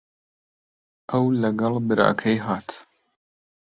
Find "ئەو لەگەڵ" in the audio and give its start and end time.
1.09-1.73